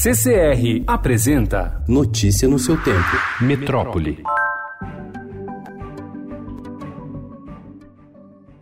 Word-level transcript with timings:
CCR 0.00 0.84
apresenta 0.86 1.82
Notícia 1.88 2.46
no 2.46 2.56
seu 2.56 2.80
tempo. 2.80 3.16
Metrópole. 3.40 4.22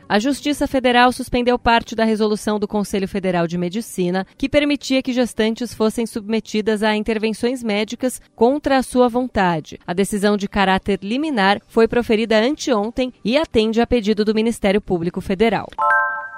A 0.09 0.19
Justiça 0.19 0.67
Federal 0.67 1.13
suspendeu 1.13 1.59
parte 1.59 1.95
da 1.95 2.05
resolução 2.07 2.59
do 2.59 2.67
Conselho 2.67 3.07
Federal 3.07 3.47
de 3.47 3.59
Medicina 3.59 4.27
que 4.39 4.49
permitia 4.49 5.03
que 5.03 5.13
gestantes 5.13 5.75
fossem 5.75 6.07
submetidas 6.07 6.83
a 6.83 6.97
intervenções 6.97 7.63
médicas 7.63 8.19
contra 8.35 8.79
a 8.79 8.83
sua 8.83 9.07
vontade. 9.07 9.79
A 9.87 9.93
decisão 9.93 10.39
de 10.39 10.49
caráter 10.49 11.01
liminar 11.03 11.61
foi 11.69 11.87
proferida 11.87 12.41
anteontem 12.41 13.13
e 13.23 13.37
atende 13.37 13.79
a 13.83 13.87
pedido 13.87 14.25
do 14.25 14.35
Ministério 14.35 14.81
Público 14.81 15.21
Federal. 15.21 15.69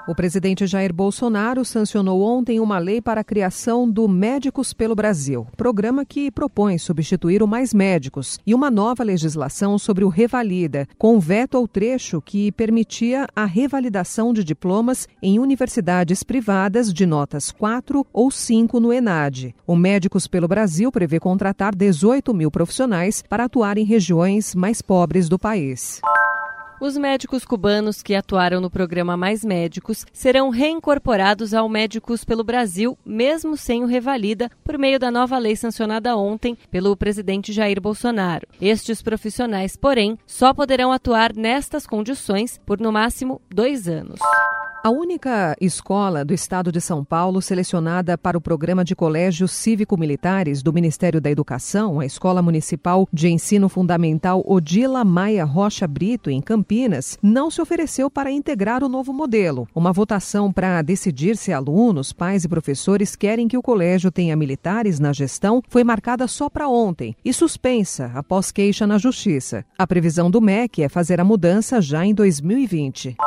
O 0.07 0.15
presidente 0.15 0.65
Jair 0.65 0.93
Bolsonaro 0.93 1.63
sancionou 1.63 2.21
ontem 2.21 2.59
uma 2.59 2.79
lei 2.79 3.01
para 3.01 3.21
a 3.21 3.23
criação 3.23 3.89
do 3.89 4.07
Médicos 4.07 4.73
pelo 4.73 4.95
Brasil, 4.95 5.45
programa 5.55 6.03
que 6.03 6.31
propõe 6.31 6.77
substituir 6.77 7.43
o 7.43 7.47
Mais 7.47 7.73
Médicos, 7.73 8.39
e 8.45 8.55
uma 8.55 8.71
nova 8.71 9.03
legislação 9.03 9.77
sobre 9.77 10.03
o 10.03 10.09
Revalida, 10.09 10.87
com 10.97 11.19
veto 11.19 11.57
ao 11.57 11.67
trecho 11.67 12.21
que 12.21 12.51
permitia 12.51 13.27
a 13.35 13.45
revalidação 13.45 14.33
de 14.33 14.43
diplomas 14.43 15.07
em 15.21 15.37
universidades 15.37 16.23
privadas 16.23 16.91
de 16.91 17.05
notas 17.05 17.51
4 17.51 18.05
ou 18.11 18.31
5 18.31 18.79
no 18.79 18.91
ENAD. 18.91 19.53
O 19.67 19.75
Médicos 19.75 20.27
pelo 20.27 20.47
Brasil 20.47 20.91
prevê 20.91 21.19
contratar 21.19 21.75
18 21.75 22.33
mil 22.33 22.49
profissionais 22.49 23.23
para 23.29 23.45
atuar 23.45 23.77
em 23.77 23.85
regiões 23.85 24.55
mais 24.55 24.81
pobres 24.81 25.29
do 25.29 25.37
país. 25.37 26.01
Os 26.81 26.95
médicos 26.95 27.43
cubanos 27.43 28.01
que 28.01 28.15
atuaram 28.15 28.61
no 28.61 28.69
programa 28.69 29.17
Mais 29.17 29.43
Médicos 29.43 30.05
serão 30.13 30.49
reincorporados 30.49 31.53
ao 31.53 31.67
Médicos 31.67 32.23
pelo 32.23 32.41
Brasil, 32.41 32.97
mesmo 33.05 33.57
sem 33.57 33.83
o 33.83 33.85
Revalida, 33.85 34.49
por 34.63 34.77
meio 34.77 34.97
da 34.97 35.11
nova 35.11 35.37
lei 35.37 35.57
sancionada 35.57 36.15
ontem 36.15 36.57
pelo 36.71 36.95
presidente 36.95 37.51
Jair 37.51 37.81
Bolsonaro. 37.81 38.47
Estes 38.61 39.01
profissionais, 39.01 39.75
porém, 39.75 40.17
só 40.25 40.53
poderão 40.53 40.93
atuar 40.93 41.33
nestas 41.35 41.85
condições 41.85 42.61
por 42.65 42.79
no 42.79 42.93
máximo 42.93 43.41
dois 43.49 43.89
anos. 43.89 44.19
A 44.81 44.89
única 44.89 45.57
escola 45.59 46.23
do 46.23 46.33
estado 46.33 46.71
de 46.71 46.79
São 46.79 47.03
Paulo 47.03 47.41
selecionada 47.41 48.17
para 48.17 48.37
o 48.37 48.41
programa 48.41 48.85
de 48.85 48.95
colégios 48.95 49.51
cívico-militares 49.51 50.63
do 50.63 50.71
Ministério 50.71 51.19
da 51.19 51.29
Educação, 51.29 51.99
a 51.99 52.05
Escola 52.05 52.41
Municipal 52.41 53.05
de 53.11 53.27
Ensino 53.27 53.67
Fundamental 53.67 54.41
Odila 54.47 55.03
Maia 55.03 55.43
Rocha 55.43 55.85
Brito, 55.85 56.29
em 56.29 56.41
Campinas, 56.41 57.17
não 57.21 57.51
se 57.51 57.61
ofereceu 57.61 58.09
para 58.09 58.31
integrar 58.31 58.81
o 58.81 58.87
novo 58.87 59.11
modelo. 59.11 59.67
Uma 59.75 59.91
votação 59.91 60.49
para 60.49 60.81
decidir 60.81 61.35
se 61.35 61.51
alunos, 61.51 62.13
pais 62.13 62.45
e 62.45 62.47
professores 62.47 63.17
querem 63.17 63.49
que 63.49 63.57
o 63.57 63.61
colégio 63.61 64.09
tenha 64.09 64.33
militares 64.37 64.97
na 64.97 65.11
gestão 65.11 65.61
foi 65.67 65.83
marcada 65.83 66.25
só 66.25 66.49
para 66.49 66.69
ontem 66.69 67.13
e 67.23 67.33
suspensa 67.33 68.11
após 68.15 68.49
queixa 68.49 68.87
na 68.87 68.97
Justiça. 68.97 69.65
A 69.77 69.85
previsão 69.85 70.31
do 70.31 70.39
MEC 70.39 70.83
é 70.83 70.87
fazer 70.87 71.19
a 71.19 71.25
mudança 71.25 71.81
já 71.81 72.05
em 72.05 72.13
2020. 72.13 73.17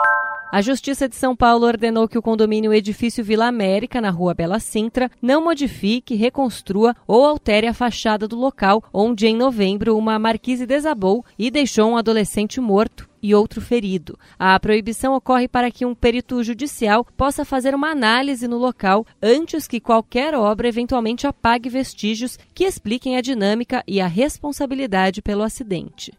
A 0.52 0.60
Justiça 0.60 1.08
de 1.08 1.16
São 1.16 1.34
Paulo 1.34 1.64
ordenou 1.64 2.06
que 2.06 2.18
o 2.18 2.20
condomínio 2.20 2.74
Edifício 2.74 3.24
Vila 3.24 3.46
América, 3.46 4.02
na 4.02 4.10
rua 4.10 4.34
Bela 4.34 4.60
Sintra, 4.60 5.10
não 5.22 5.42
modifique, 5.42 6.14
reconstrua 6.14 6.94
ou 7.08 7.24
altere 7.24 7.66
a 7.66 7.72
fachada 7.72 8.28
do 8.28 8.36
local, 8.36 8.84
onde 8.92 9.26
em 9.26 9.34
novembro 9.34 9.96
uma 9.96 10.18
marquise 10.18 10.66
desabou 10.66 11.24
e 11.38 11.50
deixou 11.50 11.90
um 11.90 11.96
adolescente 11.96 12.60
morto 12.60 13.08
e 13.22 13.34
outro 13.34 13.62
ferido. 13.62 14.18
A 14.38 14.60
proibição 14.60 15.14
ocorre 15.14 15.48
para 15.48 15.70
que 15.70 15.86
um 15.86 15.94
perito 15.94 16.44
judicial 16.44 17.06
possa 17.16 17.46
fazer 17.46 17.74
uma 17.74 17.88
análise 17.88 18.46
no 18.46 18.58
local 18.58 19.06
antes 19.22 19.66
que 19.66 19.80
qualquer 19.80 20.34
obra 20.34 20.68
eventualmente 20.68 21.26
apague 21.26 21.70
vestígios 21.70 22.38
que 22.54 22.64
expliquem 22.64 23.16
a 23.16 23.22
dinâmica 23.22 23.82
e 23.88 24.02
a 24.02 24.06
responsabilidade 24.06 25.22
pelo 25.22 25.44
acidente. 25.44 26.12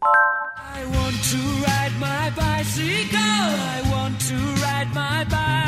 to 4.28 4.34
ride 4.62 4.94
my 4.94 5.24
bike. 5.24 5.63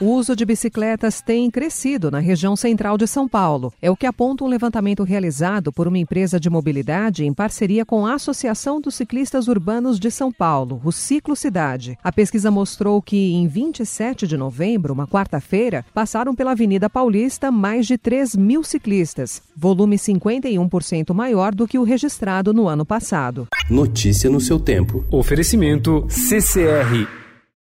O 0.00 0.14
uso 0.14 0.34
de 0.34 0.46
bicicletas 0.46 1.20
tem 1.20 1.50
crescido 1.50 2.10
na 2.10 2.20
região 2.20 2.56
central 2.56 2.96
de 2.96 3.06
São 3.06 3.28
Paulo. 3.28 3.70
É 3.82 3.90
o 3.90 3.96
que 3.96 4.06
aponta 4.06 4.42
um 4.42 4.48
levantamento 4.48 5.02
realizado 5.02 5.70
por 5.70 5.86
uma 5.86 5.98
empresa 5.98 6.40
de 6.40 6.48
mobilidade 6.48 7.22
em 7.22 7.34
parceria 7.34 7.84
com 7.84 8.06
a 8.06 8.14
Associação 8.14 8.80
dos 8.80 8.94
Ciclistas 8.94 9.46
Urbanos 9.46 10.00
de 10.00 10.10
São 10.10 10.32
Paulo, 10.32 10.80
o 10.82 10.90
Ciclo 10.90 11.36
Cidade. 11.36 11.98
A 12.02 12.10
pesquisa 12.10 12.50
mostrou 12.50 13.02
que 13.02 13.34
em 13.34 13.46
27 13.46 14.26
de 14.26 14.38
novembro, 14.38 14.94
uma 14.94 15.06
quarta-feira, 15.06 15.84
passaram 15.92 16.34
pela 16.34 16.52
Avenida 16.52 16.88
Paulista 16.88 17.50
mais 17.50 17.86
de 17.86 17.98
3 17.98 18.36
mil 18.36 18.64
ciclistas, 18.64 19.42
volume 19.54 19.96
51% 19.96 21.12
maior 21.12 21.54
do 21.54 21.68
que 21.68 21.78
o 21.78 21.84
registrado 21.84 22.54
no 22.54 22.68
ano 22.68 22.86
passado. 22.86 23.48
Notícia 23.68 24.30
no 24.30 24.40
seu 24.40 24.58
tempo. 24.58 25.04
Oferecimento 25.10 26.06
CCR 26.08 27.19